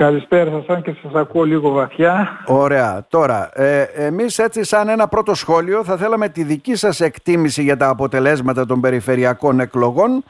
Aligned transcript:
Καλησπέρα 0.00 0.62
σας 0.66 0.82
και 0.82 0.94
σας 1.02 1.14
ακούω 1.14 1.42
λίγο 1.42 1.70
βαθιά. 1.70 2.28
Ωραία. 2.46 3.06
Τώρα, 3.08 3.50
ε, 3.52 3.82
εμείς 3.82 4.38
έτσι 4.38 4.64
σαν 4.64 4.88
ένα 4.88 5.08
πρώτο 5.08 5.34
σχόλιο 5.34 5.84
θα 5.84 5.96
θέλαμε 5.96 6.28
τη 6.28 6.42
δική 6.42 6.74
σας 6.74 7.00
εκτίμηση 7.00 7.62
για 7.62 7.76
τα 7.76 7.88
αποτελέσματα 7.88 8.66
των 8.66 8.80
περιφερειακών 8.80 9.60
εκλογών 9.60 10.24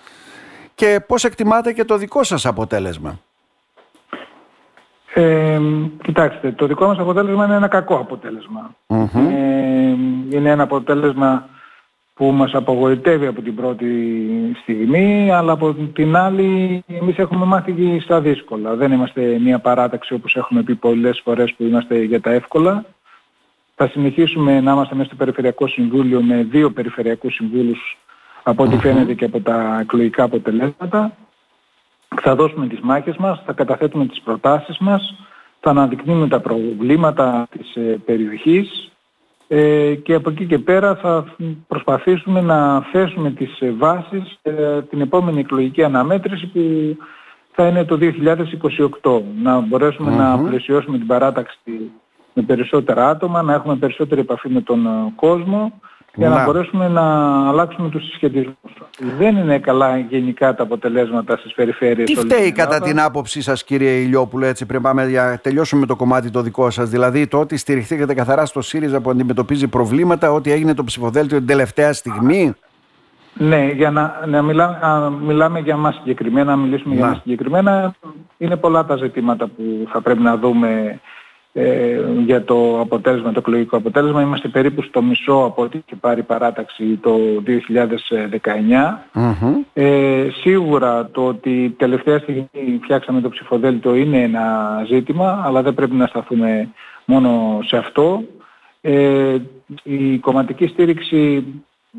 και 0.74 1.00
πώς 1.06 1.24
εκτιμάτε 1.24 1.72
και 1.72 1.84
το 1.84 1.96
δικό 1.96 2.22
σας 2.22 2.46
αποτέλεσμα. 2.46 3.18
Ε, 5.14 5.58
κοιτάξτε, 6.02 6.52
το 6.52 6.66
δικό 6.66 6.86
μας 6.86 6.98
αποτέλεσμα 6.98 7.44
είναι 7.44 7.54
ένα 7.54 7.68
κακό 7.68 8.06
Ε, 8.86 8.96
είναι 10.30 10.50
ένα 10.50 10.62
αποτέλεσμα 10.62 11.48
που 12.20 12.32
μας 12.32 12.54
απογοητεύει 12.54 13.26
από 13.26 13.42
την 13.42 13.54
πρώτη 13.54 13.86
στιγμή, 14.62 15.30
αλλά 15.30 15.52
από 15.52 15.74
την 15.74 16.16
άλλη 16.16 16.82
εμείς 16.86 17.18
έχουμε 17.18 17.44
μάθει 17.44 18.00
στα 18.00 18.20
δύσκολα. 18.20 18.74
Δεν 18.74 18.92
είμαστε 18.92 19.38
μια 19.38 19.58
παράταξη 19.58 20.14
όπως 20.14 20.36
έχουμε 20.36 20.62
πει 20.62 20.74
πολλές 20.74 21.20
φορές 21.24 21.54
που 21.56 21.62
είμαστε 21.62 22.02
για 22.02 22.20
τα 22.20 22.30
εύκολα. 22.30 22.84
Θα 23.74 23.88
συνεχίσουμε 23.88 24.60
να 24.60 24.72
είμαστε 24.72 24.94
μέσα 24.94 25.06
στο 25.06 25.16
Περιφερειακό 25.16 25.66
Συμβούλιο 25.66 26.22
με 26.22 26.42
δύο 26.42 26.70
Περιφερειακούς 26.70 27.34
Συμβούλους 27.34 27.98
από 28.42 28.62
ό,τι 28.62 28.76
φαίνεται 28.76 29.14
και 29.14 29.24
από 29.24 29.40
τα 29.40 29.78
εκλογικά 29.80 30.22
αποτελέσματα. 30.22 31.16
Θα 32.20 32.34
δώσουμε 32.34 32.66
τις 32.66 32.80
μάχες 32.80 33.16
μας, 33.16 33.42
θα 33.46 33.52
καταθέτουμε 33.52 34.06
τις 34.06 34.20
προτάσεις 34.20 34.78
μας, 34.78 35.14
θα 35.60 35.70
αναδεικνύουμε 35.70 36.28
τα 36.28 36.40
προβλήματα 36.40 37.46
της 37.50 37.74
ε, 37.74 38.00
περιοχής 38.04 38.89
ε, 39.52 39.94
και 39.94 40.14
από 40.14 40.30
εκεί 40.30 40.46
και 40.46 40.58
πέρα 40.58 40.94
θα 40.94 41.34
προσπαθήσουμε 41.68 42.40
να 42.40 42.80
θέσουμε 42.80 43.30
τις 43.30 43.58
βάσεις 43.78 44.38
ε, 44.42 44.82
την 44.82 45.00
επόμενη 45.00 45.40
εκλογική 45.40 45.82
αναμέτρηση 45.82 46.46
που 46.46 46.60
θα 47.52 47.66
είναι 47.66 47.84
το 47.84 47.98
2028. 49.02 49.22
Να 49.42 49.60
μπορέσουμε 49.60 50.16
να 50.16 50.38
πλαισιώσουμε 50.38 50.98
την 50.98 51.06
παράταξη 51.06 51.58
με 52.32 52.42
περισσότερα 52.42 53.08
άτομα, 53.08 53.42
να 53.42 53.54
έχουμε 53.54 53.76
περισσότερη 53.76 54.20
επαφή 54.20 54.48
με 54.48 54.60
τον 54.60 54.86
κόσμο 55.14 55.80
για 56.14 56.28
να, 56.28 56.44
μπορέσουμε 56.44 56.88
να 56.88 57.02
αλλάξουμε 57.48 57.88
τους 57.88 58.04
συσχετισμούς. 58.04 58.72
Δεν 59.18 59.36
είναι 59.36 59.58
καλά 59.58 59.98
γενικά 59.98 60.54
τα 60.54 60.62
αποτελέσματα 60.62 61.36
στις 61.36 61.54
περιφέρειες. 61.54 62.10
Τι 62.10 62.16
φταίει 62.16 62.52
κατά 62.52 62.80
την 62.80 63.00
άποψή 63.00 63.42
σας 63.42 63.64
κύριε 63.64 63.90
Ηλιόπουλο, 63.90 64.46
έτσι 64.46 64.66
πριν 64.66 64.82
πάμε 64.82 65.08
για 65.08 65.40
τελειώσουμε 65.42 65.86
το 65.86 65.96
κομμάτι 65.96 66.30
το 66.30 66.42
δικό 66.42 66.70
σας, 66.70 66.88
δηλαδή 66.88 67.26
το 67.26 67.40
ότι 67.40 67.56
στηριχθήκατε 67.56 68.14
καθαρά 68.14 68.46
στο 68.46 68.60
ΣΥΡΙΖΑ 68.60 69.00
που 69.00 69.10
αντιμετωπίζει 69.10 69.68
προβλήματα, 69.68 70.32
ότι 70.32 70.52
έγινε 70.52 70.74
το 70.74 70.84
ψηφοδέλτιο 70.84 71.38
την 71.38 71.46
τελευταία 71.46 71.92
στιγμή; 71.92 72.54
Ναι, 73.34 73.70
για 73.70 73.90
να, 73.90 74.24
να 74.26 74.42
μιλάμε, 74.42 75.10
μιλάμε 75.22 75.60
για 75.60 75.76
μας 75.76 75.94
συγκεκριμένα, 75.94 76.50
να 76.50 76.56
μιλήσουμε 76.56 76.94
για 76.94 77.06
μας 77.06 77.20
συγκεκριμένα, 77.22 77.94
είναι 78.38 78.56
πολλά 78.56 78.84
τα 78.84 78.96
ζητήματα 78.96 79.46
που 79.46 79.88
θα 79.92 80.00
πρέπει 80.00 80.22
να 80.22 80.36
δούμε 80.36 81.00
ε, 81.52 82.00
για 82.24 82.44
το 82.44 82.80
αποτέλεσμα, 82.80 83.32
το 83.32 83.38
εκλογικό 83.38 83.76
αποτέλεσμα. 83.76 84.22
Είμαστε 84.22 84.48
περίπου 84.48 84.82
στο 84.82 85.02
μισό 85.02 85.44
από 85.44 85.62
ό,τι 85.62 85.78
έχει 85.78 86.00
πάρει 86.00 86.22
παράταξη 86.22 86.98
το 87.02 87.18
2019. 87.46 87.50
Ε, 89.72 90.28
σίγουρα 90.40 91.10
το 91.10 91.26
ότι 91.26 91.74
τελευταία 91.78 92.18
στιγμή 92.18 92.48
φτιάξαμε 92.82 93.20
το 93.20 93.28
ψηφοδέλτιο 93.28 93.94
είναι 93.94 94.22
ένα 94.22 94.84
ζήτημα, 94.88 95.42
αλλά 95.44 95.62
δεν 95.62 95.74
πρέπει 95.74 95.94
να 95.94 96.06
σταθούμε 96.06 96.68
μόνο 97.04 97.60
σε 97.62 97.76
αυτό. 97.76 98.22
Ε, 98.80 99.36
η 99.82 100.18
κομματική 100.18 100.66
στήριξη 100.66 101.44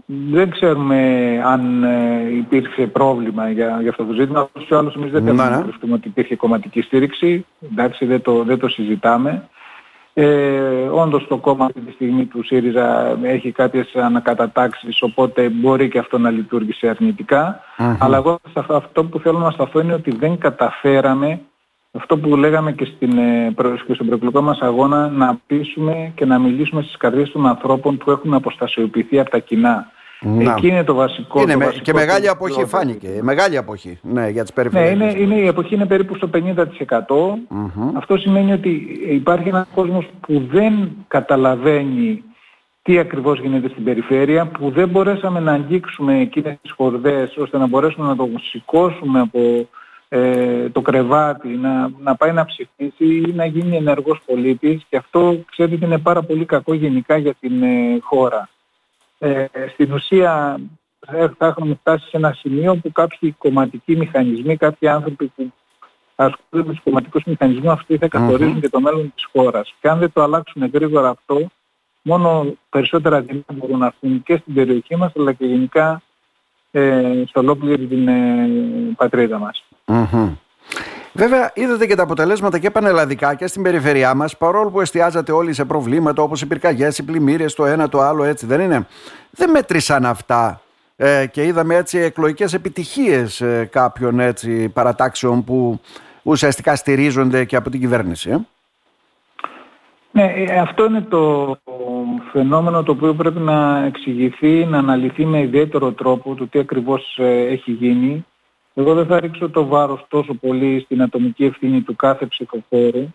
δεν 0.05 0.49
ξέρουμε 0.49 0.99
αν 1.45 1.83
ε, 1.83 2.35
υπήρξε 2.35 2.87
πρόβλημα 2.87 3.49
για, 3.49 3.77
για 3.81 3.89
αυτό 3.89 4.05
το 4.05 4.13
ζήτημα. 4.13 4.49
Όσο 4.53 4.75
άλλως 4.75 4.95
εμείς 4.95 5.11
δεν 5.11 5.23
θέλουμε 5.23 5.49
να 5.49 5.61
κρυφτούμε 5.61 5.93
ότι 5.93 6.07
υπήρχε 6.07 6.35
κομματική 6.35 6.81
στήριξη. 6.81 7.45
Εντάξει, 7.71 8.05
δεν 8.05 8.21
το, 8.21 8.43
δεν 8.43 8.59
το 8.59 8.67
συζητάμε. 8.67 9.49
Ε, 10.13 10.87
όντως 10.91 11.27
το 11.27 11.37
κόμμα 11.37 11.65
αυτή 11.65 11.79
τη 11.79 11.91
στιγμή 11.91 12.25
του 12.25 12.43
ΣΥΡΙΖΑ 12.43 13.17
έχει 13.23 13.51
κάποιες 13.51 13.95
ανακατατάξεις 13.95 15.01
οπότε 15.01 15.49
μπορεί 15.49 15.89
και 15.89 15.99
αυτό 15.99 16.17
να 16.17 16.29
λειτουργήσει 16.29 16.91
αλλά 17.99 18.17
εγώ 18.17 18.39
αυτό 18.67 19.05
που 19.05 19.19
θέλω 19.19 19.39
να 19.39 19.51
σταθώ 19.51 19.79
είναι 19.79 19.93
ότι 19.93 20.15
δεν 20.15 20.37
καταφέραμε 20.37 21.39
αυτό 21.91 22.17
που 22.17 22.35
λέγαμε 22.35 22.71
και, 22.71 22.85
στην, 22.85 23.17
ε, 23.17 23.53
και 23.87 23.93
στον 23.93 24.07
προεκλογικό 24.07 24.41
μας 24.41 24.59
αγώνα 24.59 25.09
να 25.09 25.39
πείσουμε 25.47 26.11
και 26.15 26.25
να 26.25 26.39
μιλήσουμε 26.39 26.81
στις 26.81 26.97
καρδιές 26.97 27.31
των 27.31 27.47
ανθρώπων 27.47 27.97
που 27.97 28.11
έχουν 28.11 28.33
αποστασιοποιηθεί 28.33 29.19
από 29.19 29.29
τα 29.29 29.39
κοινά. 29.39 29.91
Να. 30.23 30.51
Εκεί 30.51 30.67
είναι 30.67 30.83
το 30.83 30.93
βασικό. 30.93 31.41
Είναι 31.41 31.53
το 31.53 31.59
βασικό 31.59 31.83
και 31.83 31.93
μεγάλη 31.93 32.27
αποχή 32.27 32.65
φάνηκε. 32.65 33.19
Μεγάλη 33.21 33.57
αποχή 33.57 33.99
ναι, 34.01 34.29
για 34.29 34.41
τις 34.41 34.53
περιφέρειες. 34.53 34.97
Ναι, 34.97 35.05
είναι, 35.05 35.19
είναι, 35.19 35.35
η 35.35 35.47
αποχή 35.47 35.75
είναι 35.75 35.85
περίπου 35.85 36.15
στο 36.15 36.29
50%. 36.33 36.37
Αυτό 37.97 38.17
σημαίνει 38.17 38.51
ότι 38.53 38.99
υπάρχει 39.09 39.47
ένας 39.47 39.67
κόσμος 39.73 40.07
που 40.19 40.47
δεν 40.51 40.89
καταλαβαίνει 41.07 42.23
τι 42.81 42.99
ακριβώς 42.99 43.39
γίνεται 43.39 43.69
στην 43.69 43.83
περιφέρεια, 43.83 44.45
που 44.45 44.69
δεν 44.69 44.89
μπορέσαμε 44.89 45.39
να 45.39 45.51
αγγίξουμε 45.51 46.19
εκείνες 46.19 46.57
τις 46.61 46.71
χορδές 46.71 47.37
ώστε 47.37 47.57
να 47.57 47.67
μπορέσουμε 47.67 48.07
να 48.07 48.15
το 48.15 48.29
σηκώσουμε 48.41 49.19
από 49.19 49.67
ε, 50.13 50.69
το 50.69 50.81
κρεβάτι, 50.81 51.47
να, 51.47 51.91
να 51.99 52.15
πάει 52.15 52.31
να 52.31 52.45
ψηφίσει 52.45 53.05
ή 53.05 53.33
να 53.35 53.45
γίνει 53.45 53.75
ενεργός 53.75 54.21
πολίτης 54.25 54.83
και 54.89 54.97
αυτό 54.97 55.43
ξέρετε 55.51 55.85
είναι 55.85 55.97
πάρα 55.97 56.21
πολύ 56.21 56.45
κακό 56.45 56.73
γενικά 56.73 57.17
για 57.17 57.33
την 57.39 57.63
ε, 57.63 57.99
χώρα. 58.01 58.49
Ε, 59.19 59.45
στην 59.73 59.93
ουσία 59.93 60.59
ε, 61.07 61.27
θα 61.37 61.45
έχουμε 61.45 61.77
φτάσει 61.79 62.09
σε 62.09 62.17
ένα 62.17 62.33
σημείο 62.33 62.75
που 62.75 62.91
κάποιοι 62.91 63.35
κομματικοί 63.37 63.95
μηχανισμοί, 63.95 64.57
κάποιοι 64.57 64.87
άνθρωποι 64.87 65.31
που 65.35 65.51
ασχολούνται 66.15 66.69
με 66.69 66.73
τους 66.73 66.83
κομματικούς 66.83 67.23
μηχανισμούς 67.23 67.71
αυτοί 67.71 67.97
θα 67.97 68.07
καθοριζουν 68.07 68.61
και 68.61 68.69
το 68.69 68.79
μέλλον 68.79 69.11
της 69.15 69.27
χώρας. 69.31 69.73
Και 69.81 69.89
αν 69.89 69.99
δεν 69.99 70.11
το 70.13 70.21
αλλάξουν 70.21 70.69
γρήγορα 70.73 71.09
αυτό, 71.09 71.51
μόνο 72.01 72.55
περισσότερα 72.69 73.21
δυνατά 73.21 73.53
μπορούν 73.53 73.77
να 73.77 73.85
έρθουν 73.85 74.23
και 74.23 74.37
στην 74.37 74.53
περιοχή 74.53 74.95
μας 74.95 75.11
αλλά 75.17 75.33
και 75.33 75.45
γενικά 75.45 76.01
ε, 76.71 77.23
στο 77.27 77.39
ολόκληρη 77.39 77.85
την 77.85 78.07
ε, 78.07 78.49
πατρίδα 78.97 79.37
μας. 79.39 79.63
Βέβαια, 81.13 81.51
είδατε 81.53 81.85
και 81.85 81.95
τα 81.95 82.03
αποτελέσματα 82.03 82.59
και 82.59 82.71
πανελλαδικά 82.71 83.35
και 83.35 83.47
στην 83.47 83.63
περιφερειά 83.63 84.13
μας, 84.13 84.37
παρόλο 84.37 84.69
που 84.69 84.81
εστιάζατε 84.81 85.31
όλοι 85.31 85.53
σε 85.53 85.65
προβλήματα 85.65 86.23
όπως 86.23 86.41
οι 86.41 86.47
πυρκαγιές, 86.47 86.97
οι 86.97 87.03
πλημμύρες, 87.03 87.53
το 87.55 87.65
ένα 87.65 87.89
το 87.89 87.99
άλλο, 88.01 88.23
έτσι 88.23 88.45
δεν 88.45 88.59
είναι. 88.59 88.87
Δεν 89.29 89.49
μέτρησαν 89.49 90.05
αυτά 90.05 90.61
ε, 90.95 91.25
και 91.31 91.43
είδαμε 91.43 91.75
έτσι 91.75 91.97
εκλογικές 91.97 92.53
επιτυχίες 92.53 93.41
ε, 93.41 93.69
κάποιων 93.71 94.19
έτσι, 94.19 94.69
παρατάξεων 94.69 95.43
που 95.43 95.79
ουσιαστικά 96.23 96.75
στηρίζονται 96.75 97.45
και 97.45 97.55
από 97.55 97.69
την 97.69 97.79
κυβέρνηση. 97.79 98.29
Ε. 98.29 98.37
Ναι, 100.11 100.33
ε, 100.35 100.59
αυτό 100.59 100.85
είναι 100.85 101.01
το 101.01 101.57
φαινόμενο 102.31 102.83
το 102.83 102.91
οποίο 102.91 103.13
πρέπει 103.13 103.39
να 103.39 103.85
εξηγηθεί, 103.85 104.65
να 104.65 104.77
αναλυθεί 104.77 105.25
με 105.25 105.41
ιδιαίτερο 105.41 105.91
τρόπο 105.91 106.35
το 106.35 106.47
τι 106.47 106.59
ακριβώς 106.59 107.17
έχει 107.49 107.71
γίνει 107.71 108.25
εγώ 108.73 108.93
δεν 108.93 109.05
θα 109.05 109.19
ρίξω 109.19 109.49
το 109.49 109.65
βάρος 109.65 110.05
τόσο 110.07 110.33
πολύ 110.33 110.81
στην 110.85 111.01
ατομική 111.01 111.45
ευθύνη 111.45 111.81
του 111.81 111.95
κάθε 111.95 112.25
ψηφοφόρου, 112.25 113.13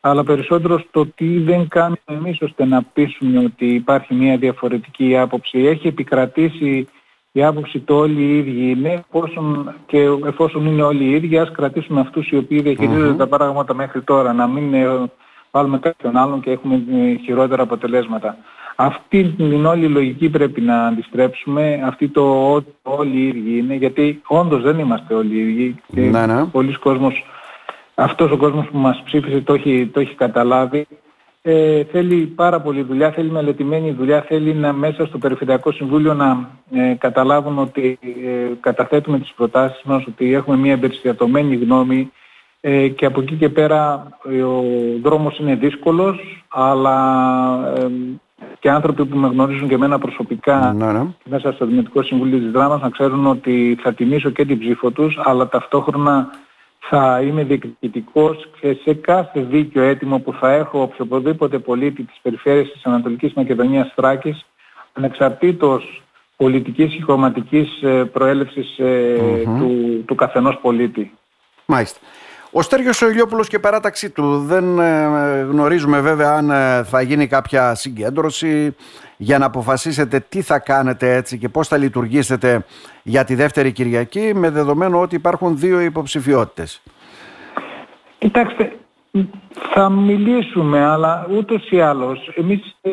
αλλά 0.00 0.24
περισσότερο 0.24 0.78
στο 0.78 1.06
τι 1.06 1.38
δεν 1.38 1.68
κάνουμε 1.68 1.98
εμείς 2.04 2.40
ώστε 2.40 2.64
να 2.64 2.82
πείσουμε 2.82 3.38
ότι 3.38 3.74
υπάρχει 3.74 4.14
μια 4.14 4.36
διαφορετική 4.36 5.18
άποψη. 5.18 5.58
Έχει 5.58 5.86
επικρατήσει 5.86 6.88
η 7.32 7.44
άποψη 7.44 7.78
το 7.78 7.98
όλοι 7.98 8.22
οι 8.22 8.38
ίδιοι 8.38 8.70
είναι, 8.70 8.92
εφόσον, 8.92 9.74
και 9.86 9.98
εφόσον 10.26 10.66
είναι 10.66 10.82
όλοι 10.82 11.04
οι 11.04 11.10
ίδιοι, 11.10 11.38
ας 11.38 11.50
κρατήσουμε 11.50 12.00
αυτούς 12.00 12.28
οι 12.28 12.36
οποίοι 12.36 12.76
τα 13.16 13.26
πράγματα 13.26 13.74
μέχρι 13.74 14.02
τώρα, 14.02 14.32
να 14.32 14.46
μην 14.46 14.74
ε, 14.74 15.10
βάλουμε 15.50 15.78
κάποιον 15.78 16.16
άλλον 16.16 16.40
και 16.40 16.50
έχουμε 16.50 16.82
ε, 16.92 17.14
χειρότερα 17.14 17.62
αποτελέσματα. 17.62 18.36
Αυτή 18.80 19.24
την 19.36 19.66
όλη 19.66 19.88
λογική 19.88 20.28
πρέπει 20.28 20.60
να 20.60 20.86
αντιστρέψουμε, 20.86 21.80
αυτή 21.84 22.08
το 22.08 22.52
ότι 22.52 22.74
όλοι 22.82 23.18
οι 23.18 23.26
ίδιοι 23.26 23.58
είναι, 23.58 23.74
γιατί 23.74 24.22
όντως 24.26 24.62
δεν 24.62 24.78
είμαστε 24.78 25.14
όλοι 25.14 25.34
οι 25.34 25.40
ίδιοι 25.40 25.76
και 25.94 26.00
ναι, 26.00 26.26
ναι. 26.26 26.44
πολλοί 26.44 26.78
κόσμος, 26.78 27.24
αυτός 27.94 28.30
ο 28.30 28.36
κόσμος 28.36 28.66
που 28.66 28.78
μας 28.78 29.02
ψήφισε 29.04 29.40
το 29.40 29.54
έχει, 29.54 29.90
το 29.92 30.00
έχει 30.00 30.14
καταλάβει. 30.14 30.86
Ε, 31.42 31.84
θέλει 31.84 32.26
πάρα 32.26 32.60
πολύ 32.60 32.82
δουλειά, 32.82 33.10
θέλει 33.10 33.30
μελετημένη 33.30 33.90
δουλειά, 33.90 34.22
θέλει 34.22 34.54
να 34.54 34.72
μέσα 34.72 35.06
στο 35.06 35.18
Περιφερειακό 35.18 35.72
Συμβούλιο 35.72 36.14
να 36.14 36.48
ε, 36.70 36.94
καταλάβουν 36.94 37.58
ότι 37.58 37.98
ε, 38.02 38.54
καταθέτουμε 38.60 39.18
τις 39.18 39.32
προτάσεις 39.36 39.82
μας, 39.82 40.06
ότι 40.06 40.34
έχουμε 40.34 40.56
μια 40.56 40.72
εμπεριστατωμένη 40.72 41.56
γνώμη 41.56 42.10
ε, 42.60 42.88
και 42.88 43.06
από 43.06 43.20
εκεί 43.20 43.34
και 43.34 43.48
πέρα 43.48 44.08
ο 44.24 44.62
δρόμος 45.02 45.38
είναι 45.38 45.54
δύσκολος, 45.54 46.44
αλλά 46.48 46.96
και 48.58 48.70
άνθρωποι 48.70 49.04
που 49.04 49.16
με 49.16 49.28
γνωρίζουν 49.28 49.68
και 49.68 49.74
εμένα 49.74 49.98
προσωπικά 49.98 50.72
ναι, 50.72 50.92
ναι. 50.92 51.06
μέσα 51.24 51.52
στο 51.52 51.66
Δημοτικό 51.66 52.02
Συμβούλιο 52.02 52.38
της 52.38 52.50
Δράμας 52.50 52.80
να 52.80 52.90
ξέρουν 52.90 53.26
ότι 53.26 53.78
θα 53.82 53.94
τιμήσω 53.94 54.30
και 54.30 54.44
την 54.44 54.58
ψήφο 54.58 54.90
τους 54.90 55.18
αλλά 55.22 55.48
ταυτόχρονα 55.48 56.30
θα 56.78 57.20
είμαι 57.22 57.44
διεκδικητικός 57.44 58.48
και 58.60 58.76
σε 58.82 58.94
κάθε 58.94 59.40
δίκιο 59.40 59.82
έτοιμο 59.82 60.18
που 60.18 60.32
θα 60.32 60.52
έχω 60.52 60.82
οποιοδήποτε 60.82 61.58
πολίτη 61.58 62.02
της 62.02 62.18
περιφέρειας 62.22 62.70
της 62.70 62.84
Ανατολικής 62.84 63.32
Μακεδονίας 63.32 63.92
Θράκης 63.94 64.46
ανεξαρτήτως 64.92 66.02
πολιτικής 66.36 66.94
και 66.94 67.02
κομματικής 67.02 67.82
ε, 67.82 68.04
προέλευσης 68.04 68.76
mm-hmm. 68.78 69.58
του, 69.58 70.02
του 70.06 70.14
καθενός 70.14 70.58
πολίτη. 70.62 71.12
Μάλιστα. 71.66 72.00
Ο 72.52 72.62
Στέργιος 72.62 73.00
Ηλιόπουλος 73.00 73.48
και 73.48 73.58
παράταξή 73.58 74.10
του 74.10 74.38
δεν 74.38 74.78
ε, 74.78 75.46
γνωρίζουμε 75.50 76.00
βέβαια 76.00 76.34
αν 76.34 76.50
ε, 76.50 76.84
θα 76.84 77.02
γίνει 77.02 77.26
κάποια 77.26 77.74
συγκέντρωση 77.74 78.74
για 79.16 79.38
να 79.38 79.46
αποφασίσετε 79.46 80.20
τι 80.28 80.42
θα 80.42 80.58
κάνετε 80.58 81.14
έτσι 81.14 81.38
και 81.38 81.48
πώς 81.48 81.68
θα 81.68 81.76
λειτουργήσετε 81.76 82.64
για 83.02 83.24
τη 83.24 83.34
δεύτερη 83.34 83.72
Κυριακή 83.72 84.32
με 84.34 84.50
δεδομένο 84.50 85.00
ότι 85.00 85.14
υπάρχουν 85.14 85.58
δύο 85.58 85.80
υποψηφιότητες. 85.80 86.80
Κοιτάξτε, 88.18 88.72
θα 89.72 89.90
μιλήσουμε, 89.90 90.84
αλλά 90.84 91.26
ούτως 91.36 91.70
ή 91.70 91.80
άλλως, 91.80 92.32
εμείς 92.36 92.76
ε, 92.80 92.90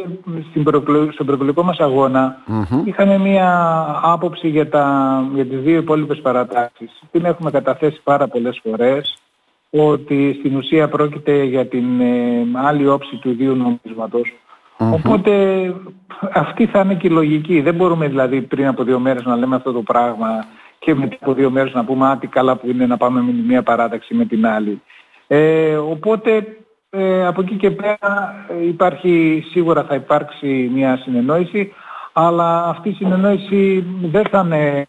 στον 1.14 1.26
προεκλογικό 1.26 1.64
μας 1.64 1.80
αγώνα 1.80 2.38
είχαμε 2.86 3.18
μία 3.18 3.86
άποψη 4.04 4.48
για, 4.48 4.70
τα, 4.70 5.24
για 5.34 5.46
τις 5.46 5.60
δύο 5.60 5.78
υπόλοιπες 5.78 6.20
παρατάξεις. 6.22 7.02
Την 7.12 7.26
έχουμε 7.26 7.52
καταθέσει 7.52 8.02
πάρα 8.04 8.28
πολλές 8.28 8.62
φορές, 8.64 9.18
ότι 9.76 10.36
στην 10.40 10.56
ουσία 10.56 10.88
πρόκειται 10.90 11.44
για 11.44 11.66
την 11.66 12.02
ε, 12.02 12.46
άλλη 12.54 12.88
όψη 12.88 13.16
του 13.16 13.30
ιδίου 13.30 13.56
νομίσματος. 13.56 14.34
Οπότε 14.78 15.74
αυτή 16.34 16.66
θα 16.66 16.80
είναι 16.80 16.96
και 16.96 17.08
η 17.08 17.10
λογική. 17.10 17.62
Δεν 17.62 17.76
μπορούμε 17.76 18.08
δηλαδή 18.08 18.42
πριν 18.42 18.68
από 18.68 18.84
δύο 18.84 19.00
μέρες 19.00 19.24
να 19.24 19.36
λέμε 19.36 19.56
αυτό 19.56 19.72
το 19.72 19.82
πράγμα 19.82 20.46
και 20.80 20.96
μετά 20.96 21.18
από 21.22 21.34
δύο 21.34 21.50
μέρες 21.50 21.74
να 21.74 21.86
πούμε 21.86 22.08
«Α, 22.08 22.18
τι 22.18 22.28
καλά 22.28 22.56
που 22.56 22.68
είναι 22.70 22.86
να 22.86 22.98
πάμε 22.98 23.22
με 23.22 23.32
μία 23.48 23.64
παράταξη 23.64 24.14
με 24.14 24.26
την 24.26 24.48
άλλη». 24.48 24.82
Ε, 25.28 25.76
οπότε 25.76 26.58
ε, 26.90 27.26
από 27.28 27.42
εκεί 27.42 27.56
και 27.56 27.72
πέρα 27.72 28.36
ε, 28.50 28.66
υπάρχει, 28.68 29.44
σίγουρα 29.50 29.84
θα 29.84 29.96
υπάρξει 29.96 30.72
μια 30.74 30.98
συνεννόηση, 30.98 31.74
αλλά 32.14 32.64
αυτή 32.66 32.90
η 32.90 32.94
συνεννόηση 32.94 33.86
δεν 34.02 34.24
θα 34.32 34.42
είναι 34.46 34.88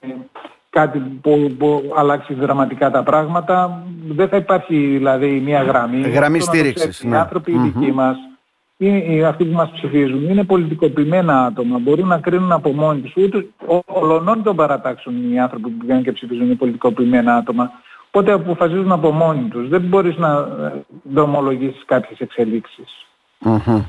κάτι 0.70 0.98
που, 0.98 1.54
που 1.58 1.92
αλλάξει 1.96 2.34
δραματικά 2.34 2.90
τα 2.90 3.02
πράγματα. 3.02 3.82
Δεν 4.08 4.28
θα 4.28 4.36
υπάρχει 4.36 4.76
δηλαδή 4.76 5.40
μια 5.44 5.62
γραμμή. 5.62 6.00
Γραμμή 6.00 6.40
στήριξης. 6.40 7.02
Ναι. 7.04 7.16
Οι 7.16 7.18
άνθρωποι 7.18 7.52
οι 7.52 7.58
δικοί 7.58 7.92
μας, 7.92 8.16
οι, 8.76 9.24
αυτοί 9.24 9.44
που 9.44 9.54
μας 9.54 9.70
ψηφίζουν, 9.70 10.28
είναι 10.28 10.44
πολιτικοποιημένα 10.44 11.44
άτομα. 11.44 11.78
Μπορούν 11.78 12.08
να 12.08 12.18
κρίνουν 12.18 12.52
από 12.52 12.72
μόνοι 12.72 13.00
τους. 13.00 13.16
Ούτε 13.16 13.46
ολονών 13.86 14.42
των 14.42 14.56
παρατάξεων 14.56 15.32
οι 15.32 15.40
άνθρωποι 15.40 15.68
που 15.68 15.78
βγαίνουν 15.82 16.02
και 16.02 16.12
ψηφίζουν 16.12 16.44
είναι 16.44 16.54
πολιτικοποιημένα 16.54 17.34
άτομα. 17.34 17.70
Οπότε 18.06 18.32
αποφασίζουν 18.32 18.92
από 18.92 19.10
μόνοι 19.10 19.48
τους. 19.48 19.68
Δεν 19.68 19.80
μπορείς 19.80 20.16
να 20.16 20.32
ε, 20.38 20.84
δρομολογήσεις 21.02 21.84
κάποιες 21.84 22.18
εξελίξεις. 22.18 23.06
Mm-hmm. 23.44 23.84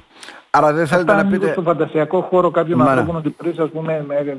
Άρα 0.49 0.73
δεν 0.73 0.87
θέλετε 0.87 1.13
να 1.13 1.25
πείτε... 1.25 1.51
στο 1.51 1.61
φαντασιακό 1.61 2.21
χώρο 2.21 2.51
κάποιων 2.51 2.77
Μάρα. 2.77 2.91
ανθρώπων 2.91 3.15
ότι 3.15 3.29
πριν 3.29 3.61
ας 3.61 3.69
πούμε 3.69 4.05
με 4.07 4.37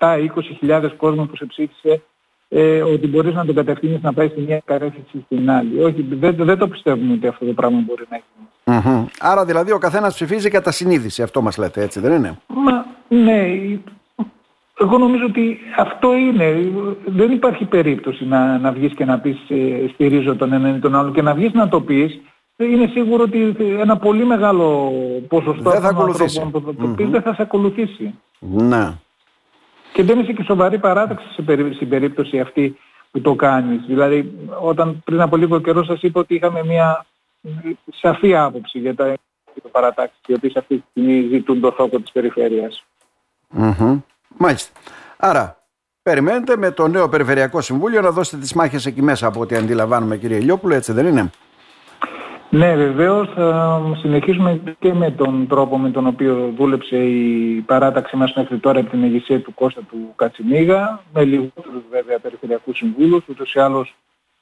17-20 0.00 0.26
χιλιάδες 0.58 0.94
κόσμος 0.96 1.26
που 1.26 1.36
σε 1.36 1.46
ψήφισε 1.46 2.02
ε, 2.48 2.82
ότι 2.82 3.06
μπορείς 3.06 3.34
να 3.34 3.44
τον 3.44 3.54
κατευθύνεις 3.54 4.02
να 4.02 4.12
πάει 4.12 4.28
στη 4.28 4.40
μια 4.40 4.62
κατεύθυνση 4.64 5.22
στην 5.24 5.50
άλλη. 5.50 5.82
Όχι, 5.82 6.06
δεν, 6.10 6.34
δεν 6.38 6.58
το 6.58 6.68
πιστεύουμε 6.68 7.12
ότι 7.12 7.26
αυτό 7.26 7.44
το 7.44 7.52
πράγμα 7.52 7.82
μπορεί 7.86 8.04
να 8.10 8.16
γίνει. 8.16 8.48
Mm-hmm. 8.64 9.04
Άρα 9.20 9.44
δηλαδή 9.44 9.72
ο 9.72 9.78
καθένας 9.78 10.14
ψηφίζει 10.14 10.50
κατά 10.50 10.70
συνείδηση, 10.70 11.22
αυτό 11.22 11.42
μας 11.42 11.56
λέτε, 11.56 11.82
έτσι 11.82 12.00
δεν 12.00 12.12
είναι; 12.12 12.38
Μα, 12.46 12.86
ναι, 13.08 13.46
εγώ 14.80 14.98
νομίζω 14.98 15.24
ότι 15.24 15.58
αυτό 15.76 16.16
είναι. 16.16 16.72
Δεν 17.06 17.30
υπάρχει 17.30 17.64
περίπτωση 17.64 18.24
να, 18.24 18.58
να 18.58 18.72
βγεις 18.72 18.94
και 18.94 19.04
να 19.04 19.18
πεις 19.18 19.36
ε, 19.48 19.88
στηρίζω 19.92 20.36
τον 20.36 20.52
έναν 20.52 20.74
ή 20.74 20.78
τον 20.78 20.94
άλλον 20.94 21.12
και 21.12 21.22
να 21.22 21.34
βγεις 21.34 21.52
να 21.52 21.68
το 21.68 21.80
πεις. 21.80 22.20
Είναι 22.56 22.86
σίγουρο 22.86 23.22
ότι 23.22 23.56
ένα 23.80 23.96
πολύ 23.96 24.24
μεγάλο 24.24 24.92
ποσοστό 25.28 25.70
δεν 25.70 25.80
θα 25.80 25.88
ακολουθήσει. 25.88 26.48
που 26.50 26.60
θα 26.60 26.74
το 26.74 26.88
πεις 26.96 27.08
δεν 27.08 27.22
θα 27.22 27.34
σε 27.34 27.42
ακολουθήσει. 27.42 28.14
Ναι. 28.38 28.92
Και 29.92 30.02
δεν 30.02 30.18
είσαι 30.18 30.32
και 30.32 30.42
σοβαρή 30.42 30.78
παράταξη 30.78 31.26
στην 31.74 31.88
περίπτωση 31.88 32.40
αυτή 32.40 32.78
που 33.10 33.20
το 33.20 33.34
κάνεις. 33.34 33.84
Δηλαδή 33.86 34.34
όταν 34.60 35.02
πριν 35.04 35.20
από 35.20 35.36
λίγο 35.36 35.60
καιρό 35.60 35.84
σας 35.84 36.02
είπα 36.02 36.20
ότι 36.20 36.34
είχαμε 36.34 36.64
μια 36.64 37.06
σαφή 37.94 38.36
άποψη 38.36 38.78
για 38.78 38.94
τα 38.94 39.14
παρατάξεις 39.70 40.20
οι 40.26 40.34
οποίες 40.34 40.56
αυτή 40.56 40.76
τη 40.76 40.84
στιγμή 40.90 41.28
ζητούν 41.32 41.60
το 41.60 41.72
θόκο 41.72 42.00
της 42.00 42.12
περιφέρειας. 42.12 42.84
Μάλιστα. 44.36 44.80
Άρα, 45.16 45.62
περιμένετε 46.02 46.56
με 46.56 46.70
το 46.70 46.88
νέο 46.88 47.08
Περιφερειακό 47.08 47.60
Συμβούλιο 47.60 48.00
να 48.00 48.10
δώσετε 48.10 48.36
τις 48.36 48.52
μάχες 48.52 48.86
εκεί 48.86 49.02
μέσα 49.02 49.26
από 49.26 49.40
ό,τι 49.40 49.56
αντιλαμβάνουμε 49.56 50.16
κύριε 50.16 50.36
Ηλιόπουλο, 50.36 50.74
έτσι 50.74 50.92
δεν 50.92 51.06
είναι; 51.06 51.30
Ναι, 52.50 52.76
βεβαίως 52.76 53.28
θα 53.34 53.80
συνεχίσουμε 54.00 54.60
και 54.78 54.92
με 54.94 55.10
τον 55.10 55.46
τρόπο 55.48 55.78
με 55.78 55.90
τον 55.90 56.06
οποίο 56.06 56.52
δούλεψε 56.56 56.96
η 56.96 57.60
παράταξη 57.66 58.16
μας 58.16 58.32
μέχρι 58.34 58.58
τώρα 58.58 58.80
από 58.80 58.90
την 58.90 59.02
ηγεσία 59.02 59.40
του 59.40 59.54
Κώστα 59.54 59.80
του 59.90 60.12
Κατσιμίγα, 60.16 61.00
με 61.12 61.24
λιγότερους 61.24 61.82
βέβαια 61.90 62.18
περιφερειακούς 62.18 62.76
συμβούλους, 62.76 63.24
ούτως 63.28 63.54
ή 63.54 63.60
άλλως 63.60 63.94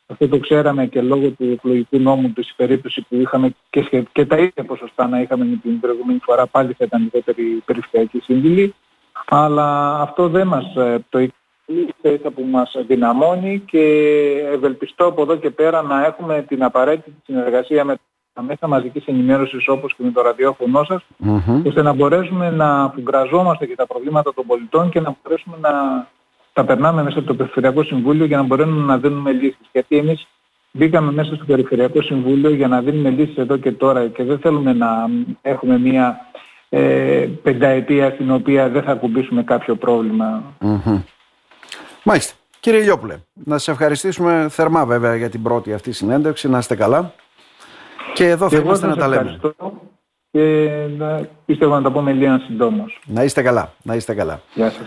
αυτό 0.06 0.28
το 0.28 0.38
ξέραμε 0.38 0.86
και 0.86 1.02
λόγω 1.02 1.30
του 1.30 1.50
εκλογικού 1.52 1.98
νόμου 1.98 2.32
της 2.32 2.54
περίπτωση 2.56 3.06
που 3.08 3.16
είχαμε 3.16 3.54
και, 3.70 4.04
και 4.12 4.26
τα 4.26 4.36
ίδια 4.36 4.64
ποσοστά 4.64 5.08
να 5.08 5.20
είχαμε 5.20 5.44
με 5.44 5.58
την 5.62 5.80
προηγούμενη 5.80 6.18
φορά 6.22 6.46
πάλι 6.46 6.72
θα 6.72 6.84
ήταν 6.84 7.02
λιγότερη 7.02 7.62
περιφερειακή 7.64 8.20
σύμβουλη. 8.20 8.74
Αλλά 9.28 10.00
αυτό 10.00 10.28
δεν 10.28 10.46
μας 10.46 10.76
ε, 10.76 11.04
το 11.08 11.18
ίσα 11.66 12.30
που 12.30 12.42
μας 12.50 12.76
δυναμώνει 12.86 13.62
και 13.66 13.82
ευελπιστώ 14.52 15.06
από 15.06 15.22
εδώ 15.22 15.36
και 15.36 15.50
πέρα 15.50 15.82
να 15.82 16.04
έχουμε 16.04 16.44
την 16.48 16.62
απαραίτητη 16.62 17.16
συνεργασία 17.24 17.84
με 17.84 17.94
τα 18.32 18.42
μέσα 18.42 18.66
μαζικής 18.66 19.06
ενημέρωσης 19.06 19.68
όπως 19.68 19.94
και 19.94 20.02
με 20.02 20.10
το 20.10 20.22
ραδιόφωνο 20.22 20.84
σας 20.84 21.02
ώστε 21.66 21.82
να 21.82 21.92
μπορέσουμε 21.92 22.50
να 22.50 22.82
αφουγκραζόμαστε 22.82 23.66
και 23.66 23.74
τα 23.74 23.86
προβλήματα 23.86 24.34
των 24.34 24.46
πολιτών 24.46 24.90
και 24.90 25.00
να 25.00 25.16
μπορέσουμε 25.22 25.56
να 25.60 26.06
τα 26.52 26.64
περνάμε 26.64 27.02
μέσα 27.02 27.18
από 27.18 27.26
το 27.26 27.34
Περιφερειακό 27.34 27.82
Συμβούλιο 27.82 28.24
για 28.24 28.36
να 28.36 28.42
μπορέσουμε 28.42 28.84
να 28.84 28.98
δίνουμε 28.98 29.32
λύσεις. 29.32 29.68
Γιατί 29.72 29.96
εμείς 29.96 30.26
μπήκαμε 30.72 31.12
μέσα 31.12 31.34
στο 31.34 31.44
Περιφερειακό 31.44 32.02
Συμβούλιο 32.02 32.50
για 32.50 32.68
να 32.68 32.80
δίνουμε 32.80 33.10
λύσεις 33.10 33.36
εδώ 33.36 33.56
και 33.56 33.72
τώρα 33.72 34.08
και 34.08 34.24
δεν 34.24 34.38
θέλουμε 34.38 34.72
να 34.72 35.08
έχουμε 35.42 35.78
μια 35.78 36.16
ε, 36.68 37.28
πενταετία 37.42 38.10
στην 38.10 38.30
οποία 38.30 38.68
δεν 38.68 38.82
θα 38.82 38.92
ακουμπήσουμε 38.92 39.42
κάποιο 39.42 39.76
Μάλιστα. 42.08 42.34
Κύριε 42.60 42.80
Λιόπουλε, 42.80 43.16
να 43.32 43.58
σας 43.58 43.68
ευχαριστήσουμε 43.68 44.46
θερμά 44.50 44.86
βέβαια 44.86 45.16
για 45.16 45.30
την 45.30 45.42
πρώτη 45.42 45.72
αυτή 45.72 45.92
συνέντευξη. 45.92 46.48
Να 46.48 46.58
είστε 46.58 46.74
καλά. 46.74 47.12
Και 48.14 48.28
εδώ 48.28 48.48
θα 48.48 48.56
είμαστε 48.56 48.86
να 48.86 48.96
τα 48.96 49.08
λέμε. 49.08 49.40
Και 50.30 50.70
πιστεύω 51.44 51.74
να 51.74 51.82
τα 51.82 51.92
πούμε 51.92 52.12
λίγο 52.12 52.38
συντόμως. 52.38 53.00
Να 53.04 53.22
είστε 53.22 53.42
καλά. 53.42 53.72
Να 53.82 53.94
είστε 53.94 54.14
καλά. 54.14 54.40
Γεια 54.54 54.70
σας. 54.70 54.86